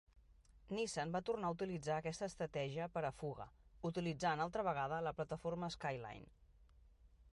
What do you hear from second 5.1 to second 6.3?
plataforma Skyline.